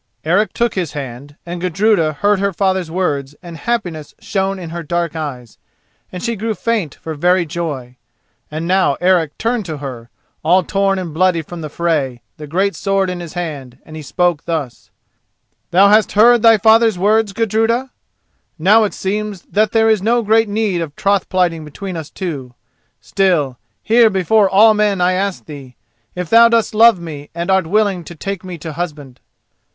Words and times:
Eric 0.25 0.53
took 0.53 0.73
his 0.73 0.93
hand, 0.93 1.35
and 1.45 1.61
Gudruda 1.61 2.11
heard 2.13 2.39
her 2.39 2.51
father's 2.51 2.89
words 2.89 3.35
and 3.43 3.55
happiness 3.55 4.15
shone 4.19 4.57
in 4.57 4.71
her 4.71 4.81
dark 4.81 5.15
eyes, 5.15 5.59
and 6.11 6.23
she 6.23 6.35
grew 6.35 6.55
faint 6.55 6.95
for 6.95 7.13
very 7.13 7.45
joy. 7.45 7.97
And 8.49 8.67
now 8.67 8.95
Eric 8.99 9.37
turned 9.37 9.63
to 9.67 9.77
her, 9.77 10.09
all 10.41 10.63
torn 10.63 10.97
and 10.97 11.13
bloody 11.13 11.43
from 11.43 11.61
the 11.61 11.69
fray, 11.69 12.23
the 12.37 12.47
great 12.47 12.73
sword 12.73 13.11
in 13.11 13.19
his 13.19 13.33
hand, 13.33 13.77
and 13.85 13.95
he 13.95 14.01
spoke 14.01 14.45
thus: 14.45 14.89
"Thou 15.69 15.89
hast 15.89 16.13
heard 16.13 16.41
thy 16.41 16.57
father's 16.57 16.97
words, 16.97 17.31
Gudruda? 17.31 17.91
Now 18.57 18.85
it 18.85 18.95
seems 18.95 19.43
that 19.43 19.71
there 19.71 19.87
is 19.87 20.01
no 20.01 20.23
great 20.23 20.49
need 20.49 20.81
of 20.81 20.95
troth 20.95 21.29
plighting 21.29 21.63
between 21.63 21.95
us 21.95 22.09
two. 22.09 22.55
Still, 23.01 23.59
here 23.83 24.09
before 24.09 24.49
all 24.49 24.73
men 24.73 24.99
I 24.99 25.11
ask 25.13 25.45
thee, 25.45 25.75
if 26.15 26.27
thou 26.27 26.49
dost 26.49 26.73
love 26.73 26.99
me 26.99 27.29
and 27.35 27.51
art 27.51 27.67
willing 27.67 28.03
to 28.05 28.15
take 28.15 28.43
me 28.43 28.57
to 28.57 28.73
husband?" 28.73 29.19